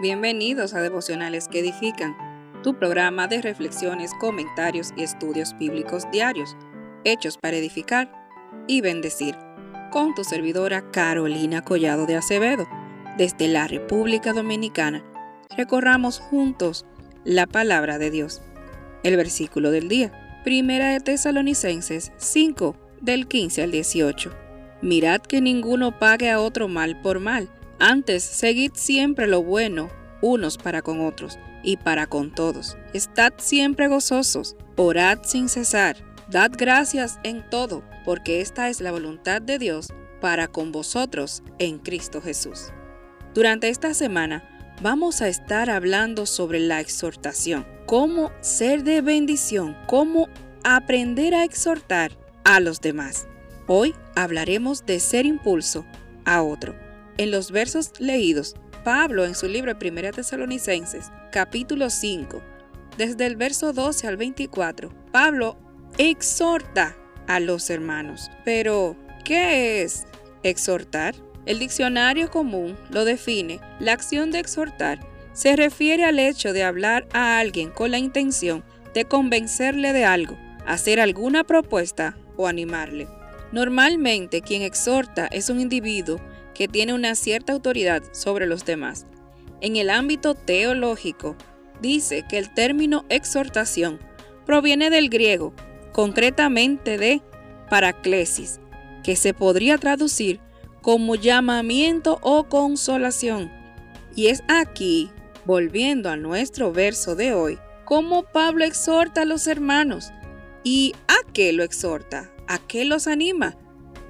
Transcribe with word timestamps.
Bienvenidos 0.00 0.72
a 0.72 0.80
Devocionales 0.80 1.48
que 1.48 1.58
Edifican, 1.58 2.16
tu 2.62 2.78
programa 2.78 3.28
de 3.28 3.42
reflexiones, 3.42 4.10
comentarios 4.18 4.88
y 4.96 5.02
estudios 5.02 5.56
bíblicos 5.58 6.10
diarios, 6.10 6.56
hechos 7.04 7.36
para 7.36 7.58
edificar 7.58 8.10
y 8.66 8.80
bendecir, 8.80 9.36
con 9.90 10.14
tu 10.14 10.24
servidora 10.24 10.90
Carolina 10.90 11.62
Collado 11.62 12.06
de 12.06 12.16
Acevedo, 12.16 12.66
desde 13.18 13.48
la 13.48 13.68
República 13.68 14.32
Dominicana. 14.32 15.04
Recorramos 15.58 16.20
juntos 16.20 16.86
la 17.24 17.46
palabra 17.46 17.98
de 17.98 18.10
Dios. 18.10 18.40
El 19.04 19.18
versículo 19.18 19.70
del 19.70 19.88
día, 19.88 20.40
Primera 20.42 20.88
de 20.88 21.00
Tesalonicenses 21.00 22.12
5, 22.16 22.74
del 23.02 23.28
15 23.28 23.62
al 23.62 23.70
18. 23.70 24.32
Mirad 24.80 25.20
que 25.20 25.42
ninguno 25.42 25.98
pague 25.98 26.30
a 26.30 26.40
otro 26.40 26.66
mal 26.66 26.98
por 27.02 27.20
mal 27.20 27.50
antes, 27.82 28.22
seguid 28.22 28.72
siempre 28.74 29.26
lo 29.26 29.42
bueno, 29.42 29.90
unos 30.20 30.56
para 30.56 30.82
con 30.82 31.04
otros 31.04 31.38
y 31.64 31.76
para 31.76 32.06
con 32.06 32.32
todos. 32.32 32.78
Estad 32.94 33.32
siempre 33.38 33.88
gozosos, 33.88 34.56
orad 34.76 35.18
sin 35.24 35.48
cesar, 35.48 35.96
dad 36.30 36.52
gracias 36.56 37.18
en 37.24 37.48
todo, 37.50 37.82
porque 38.04 38.40
esta 38.40 38.68
es 38.68 38.80
la 38.80 38.92
voluntad 38.92 39.42
de 39.42 39.58
Dios 39.58 39.88
para 40.20 40.46
con 40.46 40.70
vosotros 40.70 41.42
en 41.58 41.78
Cristo 41.78 42.22
Jesús. 42.22 42.68
Durante 43.34 43.68
esta 43.68 43.94
semana 43.94 44.48
vamos 44.80 45.20
a 45.20 45.28
estar 45.28 45.68
hablando 45.68 46.24
sobre 46.24 46.60
la 46.60 46.80
exhortación, 46.80 47.66
cómo 47.86 48.30
ser 48.40 48.84
de 48.84 49.00
bendición, 49.00 49.76
cómo 49.88 50.28
aprender 50.62 51.34
a 51.34 51.42
exhortar 51.42 52.12
a 52.44 52.60
los 52.60 52.80
demás. 52.80 53.26
Hoy 53.66 53.94
hablaremos 54.14 54.86
de 54.86 55.00
ser 55.00 55.26
impulso 55.26 55.84
a 56.24 56.42
otro. 56.42 56.91
En 57.18 57.30
los 57.30 57.50
versos 57.50 57.92
leídos, 57.98 58.54
Pablo 58.84 59.24
en 59.24 59.34
su 59.34 59.46
libro 59.46 59.78
Primera 59.78 60.12
Tesalonicenses, 60.12 61.10
capítulo 61.30 61.90
5, 61.90 62.42
desde 62.96 63.26
el 63.26 63.36
verso 63.36 63.72
12 63.72 64.08
al 64.08 64.16
24, 64.16 64.90
Pablo 65.12 65.58
exhorta 65.98 66.96
a 67.26 67.38
los 67.38 67.68
hermanos. 67.68 68.30
Pero, 68.44 68.96
¿qué 69.24 69.82
es 69.82 70.06
exhortar? 70.42 71.14
El 71.44 71.58
diccionario 71.58 72.30
común 72.30 72.78
lo 72.90 73.04
define. 73.04 73.60
La 73.78 73.92
acción 73.92 74.30
de 74.30 74.38
exhortar 74.38 75.00
se 75.34 75.54
refiere 75.54 76.04
al 76.04 76.18
hecho 76.18 76.52
de 76.52 76.64
hablar 76.64 77.06
a 77.12 77.38
alguien 77.38 77.70
con 77.70 77.90
la 77.90 77.98
intención 77.98 78.64
de 78.94 79.04
convencerle 79.04 79.92
de 79.92 80.04
algo, 80.04 80.38
hacer 80.66 81.00
alguna 81.00 81.44
propuesta 81.44 82.16
o 82.36 82.46
animarle. 82.46 83.06
Normalmente 83.52 84.40
quien 84.40 84.62
exhorta 84.62 85.26
es 85.26 85.50
un 85.50 85.60
individuo 85.60 86.18
que 86.54 86.68
tiene 86.68 86.94
una 86.94 87.14
cierta 87.14 87.52
autoridad 87.52 88.02
sobre 88.12 88.46
los 88.46 88.64
demás. 88.64 89.06
En 89.60 89.76
el 89.76 89.90
ámbito 89.90 90.34
teológico, 90.34 91.36
dice 91.80 92.24
que 92.28 92.38
el 92.38 92.52
término 92.52 93.04
exhortación 93.08 94.00
proviene 94.46 94.90
del 94.90 95.08
griego, 95.08 95.52
concretamente 95.92 96.96
de 96.96 97.22
paraclesis, 97.68 98.58
que 99.04 99.16
se 99.16 99.34
podría 99.34 99.78
traducir 99.78 100.40
como 100.80 101.14
llamamiento 101.14 102.18
o 102.22 102.44
consolación. 102.44 103.52
Y 104.16 104.28
es 104.28 104.42
aquí, 104.48 105.10
volviendo 105.44 106.10
a 106.10 106.16
nuestro 106.16 106.72
verso 106.72 107.14
de 107.14 107.34
hoy, 107.34 107.58
cómo 107.84 108.24
Pablo 108.24 108.64
exhorta 108.64 109.22
a 109.22 109.26
los 109.26 109.46
hermanos. 109.46 110.10
¿Y 110.64 110.94
a 111.08 111.16
qué 111.32 111.52
lo 111.52 111.62
exhorta? 111.62 112.31
¿A 112.46 112.58
qué 112.58 112.84
los 112.84 113.06
anima? 113.06 113.56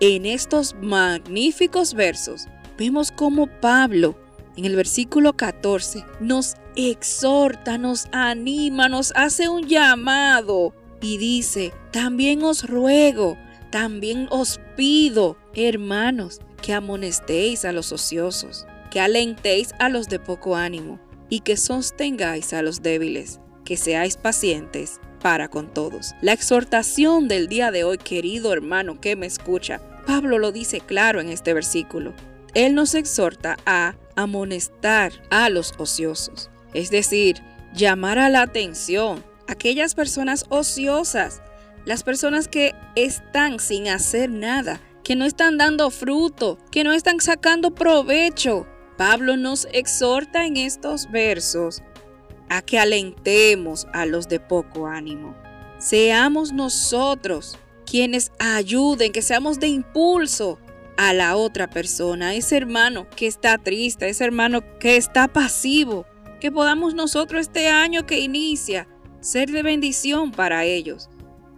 En 0.00 0.26
estos 0.26 0.74
magníficos 0.80 1.94
versos 1.94 2.46
vemos 2.78 3.12
cómo 3.12 3.46
Pablo 3.60 4.16
en 4.56 4.64
el 4.64 4.76
versículo 4.76 5.34
14 5.34 6.04
nos 6.20 6.56
exhorta, 6.76 7.78
nos 7.78 8.06
anima, 8.12 8.88
nos 8.88 9.12
hace 9.14 9.48
un 9.48 9.66
llamado 9.66 10.74
y 11.00 11.18
dice, 11.18 11.72
también 11.90 12.42
os 12.42 12.68
ruego, 12.68 13.36
también 13.70 14.26
os 14.30 14.60
pido, 14.76 15.36
hermanos, 15.54 16.40
que 16.60 16.74
amonestéis 16.74 17.64
a 17.64 17.72
los 17.72 17.92
ociosos, 17.92 18.66
que 18.90 19.00
alentéis 19.00 19.72
a 19.78 19.88
los 19.88 20.08
de 20.08 20.18
poco 20.18 20.56
ánimo 20.56 21.00
y 21.28 21.40
que 21.40 21.56
sostengáis 21.56 22.52
a 22.52 22.62
los 22.62 22.82
débiles, 22.82 23.40
que 23.64 23.76
seáis 23.76 24.16
pacientes 24.16 25.00
para 25.22 25.48
con 25.48 25.72
todos. 25.72 26.14
La 26.20 26.32
exhortación 26.32 27.28
del 27.28 27.48
día 27.48 27.70
de 27.70 27.84
hoy, 27.84 27.96
querido 27.96 28.52
hermano 28.52 29.00
que 29.00 29.16
me 29.16 29.26
escucha, 29.26 29.80
Pablo 30.06 30.38
lo 30.38 30.52
dice 30.52 30.80
claro 30.80 31.20
en 31.20 31.28
este 31.28 31.54
versículo. 31.54 32.12
Él 32.54 32.74
nos 32.74 32.94
exhorta 32.94 33.56
a 33.64 33.94
amonestar 34.16 35.12
a 35.30 35.48
los 35.48 35.72
ociosos, 35.78 36.50
es 36.74 36.90
decir, 36.90 37.42
llamar 37.72 38.18
a 38.18 38.28
la 38.28 38.42
atención 38.42 39.24
a 39.48 39.52
aquellas 39.52 39.94
personas 39.94 40.44
ociosas, 40.50 41.40
las 41.86 42.02
personas 42.02 42.48
que 42.48 42.74
están 42.96 43.58
sin 43.58 43.88
hacer 43.88 44.28
nada, 44.28 44.80
que 45.02 45.16
no 45.16 45.24
están 45.24 45.56
dando 45.56 45.90
fruto, 45.90 46.58
que 46.70 46.84
no 46.84 46.92
están 46.92 47.20
sacando 47.20 47.74
provecho. 47.74 48.66
Pablo 48.98 49.36
nos 49.36 49.66
exhorta 49.72 50.44
en 50.44 50.58
estos 50.58 51.10
versos 51.10 51.82
a 52.52 52.60
que 52.60 52.78
alentemos 52.78 53.86
a 53.94 54.04
los 54.04 54.28
de 54.28 54.38
poco 54.38 54.86
ánimo. 54.86 55.34
Seamos 55.78 56.52
nosotros 56.52 57.58
quienes 57.86 58.30
ayuden, 58.38 59.10
que 59.10 59.22
seamos 59.22 59.58
de 59.58 59.68
impulso 59.68 60.58
a 60.98 61.14
la 61.14 61.34
otra 61.36 61.70
persona, 61.70 62.28
a 62.28 62.34
ese 62.34 62.58
hermano 62.58 63.08
que 63.16 63.26
está 63.26 63.56
triste, 63.56 64.04
a 64.04 64.08
ese 64.08 64.24
hermano 64.24 64.60
que 64.78 64.98
está 64.98 65.28
pasivo, 65.28 66.04
que 66.40 66.52
podamos 66.52 66.94
nosotros 66.94 67.40
este 67.40 67.68
año 67.68 68.04
que 68.04 68.20
inicia 68.20 68.86
ser 69.20 69.50
de 69.50 69.62
bendición 69.62 70.30
para 70.30 70.64
ellos, 70.64 71.08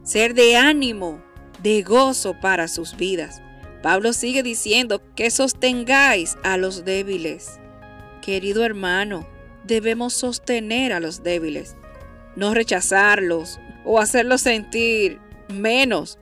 ser 0.05 0.33
de 0.35 0.57
ánimo, 0.57 1.21
de 1.61 1.83
gozo 1.83 2.39
para 2.41 2.69
sus 2.69 2.97
vidas. 2.97 3.43
Pablo 3.83 4.13
sigue 4.13 4.45
diciendo 4.45 5.03
que 5.17 5.29
sostengáis 5.31 6.37
a 6.45 6.57
los 6.57 6.85
débiles. 6.85 7.59
Querido 8.23 8.65
hermano, 8.65 9.34
debemos 9.65 10.15
sostener 10.15 10.93
a 10.93 11.01
los 11.01 11.23
débiles, 11.23 11.77
no 12.37 12.55
rechazarlos 12.55 13.59
o 13.85 14.01
hacerlos 14.01 14.43
sentir 14.43 15.21
menos, 15.49 16.19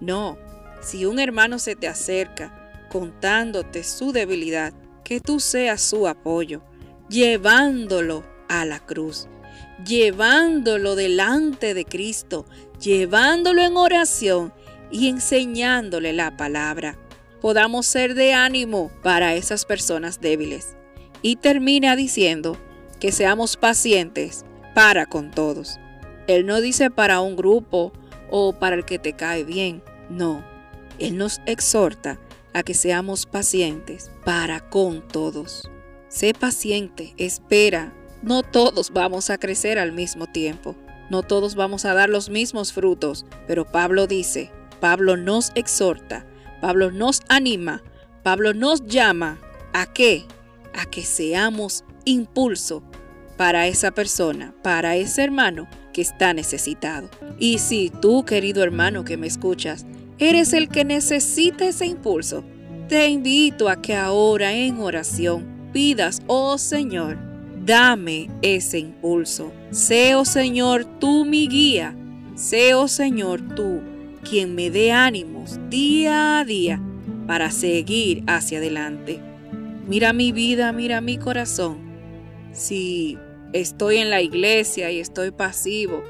no, 0.00 0.38
si 0.80 1.04
un 1.04 1.18
hermano 1.18 1.58
se 1.58 1.76
te 1.76 1.88
acerca 1.88 2.86
contándote 2.90 3.84
su 3.84 4.12
debilidad, 4.12 4.72
que 5.04 5.20
tú 5.20 5.40
seas 5.40 5.80
su 5.80 6.06
apoyo, 6.06 6.62
llevándolo 7.08 8.24
a 8.48 8.64
la 8.64 8.80
cruz, 8.80 9.28
llevándolo 9.86 10.96
delante 10.96 11.74
de 11.74 11.84
Cristo, 11.84 12.46
llevándolo 12.80 13.62
en 13.62 13.76
oración 13.76 14.52
y 14.90 15.08
enseñándole 15.08 16.12
la 16.12 16.36
palabra. 16.36 16.98
Podamos 17.40 17.86
ser 17.86 18.14
de 18.14 18.32
ánimo 18.32 18.90
para 19.02 19.34
esas 19.34 19.64
personas 19.64 20.20
débiles. 20.20 20.76
Y 21.20 21.36
termina 21.36 21.96
diciendo 21.96 22.56
que 22.98 23.12
seamos 23.12 23.56
pacientes 23.56 24.44
para 24.74 25.06
con 25.06 25.30
todos. 25.30 25.78
Él 26.26 26.46
no 26.46 26.60
dice 26.60 26.90
para 26.90 27.20
un 27.20 27.36
grupo 27.36 27.92
o 28.30 28.52
para 28.52 28.76
el 28.76 28.84
que 28.84 28.98
te 28.98 29.14
cae 29.14 29.44
bien. 29.44 29.82
No, 30.10 30.44
Él 30.98 31.16
nos 31.16 31.40
exhorta 31.46 32.18
a 32.52 32.62
que 32.62 32.74
seamos 32.74 33.26
pacientes 33.26 34.10
para 34.24 34.60
con 34.60 35.06
todos. 35.06 35.70
Sé 36.08 36.34
paciente, 36.34 37.14
espera. 37.16 37.94
No 38.22 38.42
todos 38.42 38.90
vamos 38.90 39.30
a 39.30 39.38
crecer 39.38 39.78
al 39.78 39.92
mismo 39.92 40.26
tiempo. 40.26 40.74
No 41.10 41.22
todos 41.22 41.54
vamos 41.54 41.84
a 41.84 41.94
dar 41.94 42.08
los 42.08 42.30
mismos 42.30 42.72
frutos. 42.72 43.26
Pero 43.46 43.64
Pablo 43.64 44.06
dice, 44.06 44.50
Pablo 44.80 45.16
nos 45.16 45.52
exhorta, 45.54 46.26
Pablo 46.60 46.90
nos 46.90 47.22
anima, 47.28 47.82
Pablo 48.22 48.54
nos 48.54 48.84
llama 48.86 49.38
a 49.72 49.92
qué? 49.92 50.24
A 50.74 50.86
que 50.86 51.02
seamos 51.02 51.84
impulso 52.10 52.82
para 53.36 53.66
esa 53.66 53.92
persona, 53.92 54.54
para 54.62 54.96
ese 54.96 55.22
hermano 55.22 55.68
que 55.92 56.02
está 56.02 56.34
necesitado. 56.34 57.08
Y 57.38 57.58
si 57.58 57.90
tú, 57.90 58.24
querido 58.24 58.62
hermano 58.62 59.04
que 59.04 59.16
me 59.16 59.26
escuchas, 59.26 59.86
eres 60.18 60.52
el 60.52 60.68
que 60.68 60.84
necesita 60.84 61.66
ese 61.66 61.86
impulso, 61.86 62.44
te 62.88 63.08
invito 63.08 63.68
a 63.68 63.80
que 63.80 63.94
ahora 63.94 64.52
en 64.54 64.78
oración 64.78 65.70
pidas, 65.72 66.20
oh 66.26 66.58
Señor, 66.58 67.18
dame 67.64 68.30
ese 68.42 68.78
impulso. 68.78 69.52
Sé, 69.70 70.14
oh 70.14 70.24
Señor, 70.24 70.84
tú 70.98 71.24
mi 71.24 71.48
guía. 71.48 71.94
Sé, 72.34 72.74
oh 72.74 72.88
Señor, 72.88 73.54
tú 73.54 73.80
quien 74.28 74.54
me 74.54 74.70
dé 74.70 74.92
ánimos 74.92 75.58
día 75.70 76.40
a 76.40 76.44
día 76.44 76.82
para 77.26 77.50
seguir 77.50 78.24
hacia 78.26 78.58
adelante. 78.58 79.20
Mira 79.86 80.12
mi 80.12 80.32
vida, 80.32 80.72
mira 80.72 81.00
mi 81.00 81.18
corazón. 81.18 81.87
Si 82.58 83.16
estoy 83.52 83.98
en 83.98 84.10
la 84.10 84.20
iglesia 84.20 84.90
y 84.90 84.98
estoy 84.98 85.30
pasivo. 85.30 86.02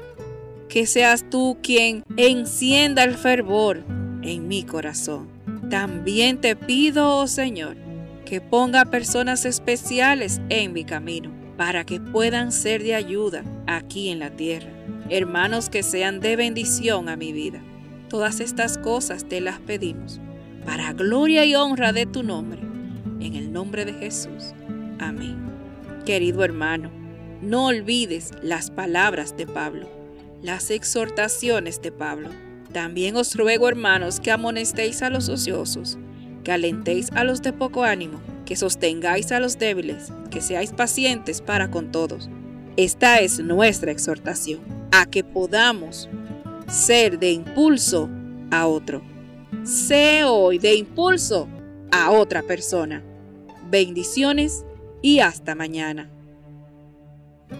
Que 0.67 0.87
seas 0.87 1.29
tú 1.29 1.57
quien 1.61 2.03
encienda 2.17 3.03
el 3.03 3.15
fervor 3.15 3.83
en 4.23 4.47
mi 4.47 4.63
corazón. 4.63 5.29
También 5.69 6.41
te 6.41 6.55
pido, 6.55 7.17
oh 7.17 7.27
Señor, 7.27 7.77
que 8.25 8.41
ponga 8.41 8.85
personas 8.85 9.45
especiales 9.45 10.41
en 10.49 10.73
mi 10.73 10.85
camino 10.85 11.31
para 11.55 11.85
que 11.85 11.99
puedan 11.99 12.51
ser 12.51 12.81
de 12.81 12.95
ayuda 12.95 13.43
aquí 13.67 14.09
en 14.09 14.17
la 14.17 14.31
tierra. 14.31 14.71
Hermanos 15.09 15.69
que 15.69 15.83
sean 15.83 16.19
de 16.19 16.35
bendición 16.35 17.09
a 17.09 17.15
mi 17.15 17.31
vida. 17.31 17.61
Todas 18.09 18.39
estas 18.39 18.79
cosas 18.79 19.25
te 19.25 19.39
las 19.39 19.59
pedimos 19.59 20.19
para 20.65 20.93
gloria 20.93 21.45
y 21.45 21.53
honra 21.53 21.93
de 21.93 22.07
tu 22.07 22.23
nombre. 22.23 22.59
En 23.19 23.35
el 23.35 23.51
nombre 23.51 23.85
de 23.85 23.93
Jesús. 23.93 24.53
Amén. 24.99 25.48
Querido 26.05 26.43
hermano, 26.43 26.91
no 27.41 27.67
olvides 27.67 28.31
las 28.41 28.71
palabras 28.71 29.37
de 29.37 29.45
Pablo, 29.45 29.87
las 30.41 30.71
exhortaciones 30.71 31.81
de 31.81 31.91
Pablo. 31.91 32.29
También 32.73 33.15
os 33.15 33.35
ruego, 33.35 33.67
hermanos, 33.67 34.19
que 34.19 34.31
amonestéis 34.31 35.01
a 35.01 35.09
los 35.09 35.29
ociosos, 35.29 35.97
que 36.43 36.51
alentéis 36.51 37.11
a 37.13 37.23
los 37.23 37.41
de 37.41 37.53
poco 37.53 37.83
ánimo, 37.83 38.19
que 38.45 38.55
sostengáis 38.55 39.31
a 39.31 39.39
los 39.39 39.57
débiles, 39.57 40.11
que 40.31 40.41
seáis 40.41 40.71
pacientes 40.71 41.41
para 41.41 41.69
con 41.71 41.91
todos. 41.91 42.29
Esta 42.77 43.19
es 43.19 43.39
nuestra 43.39 43.91
exhortación, 43.91 44.61
a 44.91 45.05
que 45.05 45.23
podamos 45.23 46.09
ser 46.67 47.19
de 47.19 47.31
impulso 47.31 48.09
a 48.51 48.67
otro. 48.67 49.01
Sé 49.63 50.23
hoy 50.23 50.59
de 50.59 50.75
impulso 50.75 51.47
a 51.91 52.11
otra 52.11 52.41
persona. 52.43 53.03
Bendiciones 53.69 54.65
y 55.01 55.19
hasta 55.19 55.55
mañana. 55.55 56.09